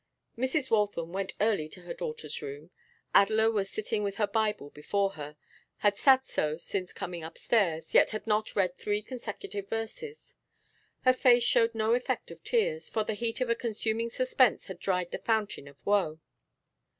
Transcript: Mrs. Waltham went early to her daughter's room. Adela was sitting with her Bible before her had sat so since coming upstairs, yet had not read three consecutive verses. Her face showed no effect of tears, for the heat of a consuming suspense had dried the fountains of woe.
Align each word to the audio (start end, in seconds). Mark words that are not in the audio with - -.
Mrs. 0.35 0.71
Waltham 0.71 1.13
went 1.13 1.33
early 1.39 1.69
to 1.69 1.81
her 1.81 1.93
daughter's 1.93 2.41
room. 2.41 2.71
Adela 3.13 3.51
was 3.51 3.69
sitting 3.69 4.01
with 4.01 4.15
her 4.15 4.25
Bible 4.25 4.71
before 4.71 5.11
her 5.11 5.37
had 5.85 5.95
sat 5.95 6.25
so 6.25 6.57
since 6.57 6.91
coming 6.91 7.23
upstairs, 7.23 7.93
yet 7.93 8.09
had 8.09 8.25
not 8.25 8.55
read 8.55 8.75
three 8.79 9.03
consecutive 9.03 9.69
verses. 9.69 10.37
Her 11.01 11.13
face 11.13 11.43
showed 11.43 11.75
no 11.75 11.93
effect 11.93 12.31
of 12.31 12.43
tears, 12.43 12.89
for 12.89 13.03
the 13.03 13.13
heat 13.13 13.41
of 13.41 13.51
a 13.51 13.55
consuming 13.55 14.09
suspense 14.09 14.65
had 14.65 14.79
dried 14.79 15.11
the 15.11 15.19
fountains 15.19 15.69
of 15.69 15.77
woe. 15.85 16.19